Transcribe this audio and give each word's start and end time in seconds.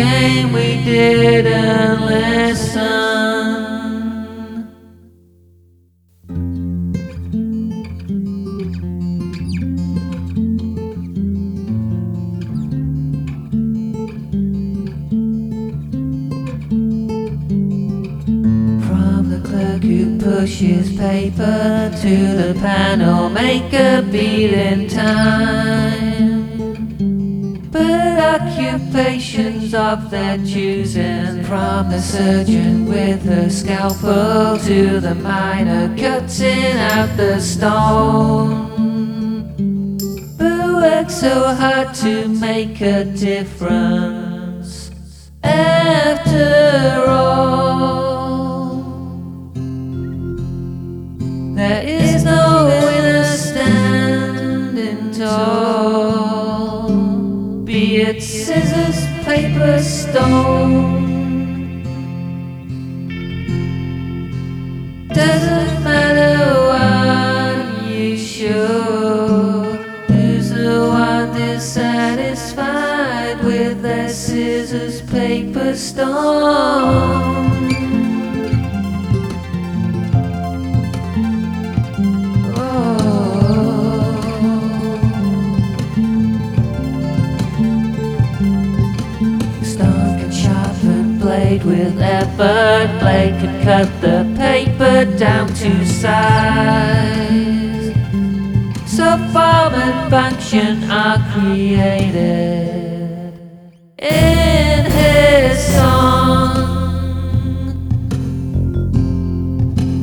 and 0.00 0.52
we 0.52 0.82
didn't 0.84 2.06
listen. 2.06 3.18
From 18.86 19.30
the 19.30 19.40
clerk 19.44 19.82
who 19.82 20.18
pushes 20.18 20.96
paper 20.96 21.90
to 22.02 22.16
the 22.36 22.54
panel 22.60 23.28
maker 23.28 24.02
beating 24.10 24.88
time. 24.88 26.27
Occupations 28.18 29.74
of 29.74 30.10
their 30.10 30.38
choosing, 30.38 31.44
from 31.44 31.88
the 31.88 32.00
surgeon 32.00 32.86
with 32.86 33.24
a 33.28 33.48
scalpel 33.48 34.58
to 34.66 34.98
the 34.98 35.14
miner 35.14 35.96
cutting 35.96 36.76
out 36.76 37.16
the 37.16 37.38
stone. 37.40 38.66
But 40.36 40.68
work 40.82 41.10
so 41.10 41.54
hard 41.54 41.94
to 41.96 42.26
make 42.28 42.80
a 42.80 43.04
difference. 43.04 44.90
After 45.44 47.04
all, 47.06 47.27
stone. 59.82 61.82
Doesn't 65.08 65.84
matter 65.84 66.38
what 66.68 67.88
you 67.88 68.16
show. 68.16 69.64
Who's 70.08 70.50
the 70.50 70.80
one 70.88 71.34
dissatisfied 71.34 73.42
with 73.44 73.82
their 73.82 74.08
scissors, 74.08 75.02
paper? 75.02 75.74
Stone 75.74 77.37
blade 91.28 91.62
with 91.62 92.00
effort. 92.00 92.88
Blade 93.00 93.38
could 93.40 93.62
cut 93.62 93.88
the 94.00 94.24
paper 94.38 95.04
down 95.18 95.46
to 95.60 95.84
size. 95.84 97.92
So 98.96 99.06
form 99.32 99.72
and 99.84 100.10
function 100.10 100.90
are 100.90 101.18
created 101.32 103.34
in 103.98 104.80
his 105.00 105.56
song. 105.76 106.54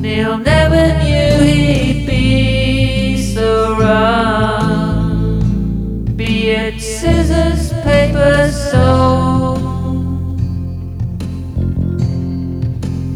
Neil 0.00 0.38
never 0.38 0.84
knew 1.02 1.32
he'd 1.50 2.00
be 2.06 3.18
so 3.34 3.50
wrong. 3.78 5.42
Be 6.16 6.32
it 6.62 6.80
scissors, 6.80 7.49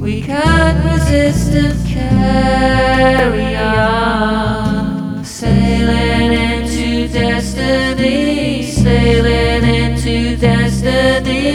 We 0.05 0.21
can't 0.21 0.85
resist 0.85 1.53
and 1.53 1.87
carry 1.89 3.57
on. 3.57 5.25
Sailing 5.25 6.33
into 6.35 7.09
destiny, 7.09 8.65
sailing 8.65 9.65
into 9.65 10.37
destiny. 10.37 11.55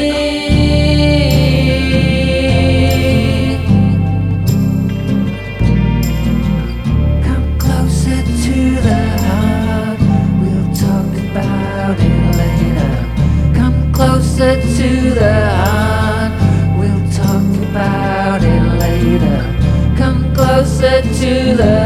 Come 7.24 7.58
closer 7.60 8.24
to 8.24 8.82
the 8.82 9.00
heart. 9.28 10.00
We'll 10.42 10.74
talk 10.74 11.14
about 11.30 12.00
it 12.00 12.36
later. 12.42 12.94
Come 13.54 13.94
closer 13.94 14.56
to 14.60 14.90
the 15.14 15.34
heart. 15.56 15.89
To 21.20 21.54
the 21.54 21.79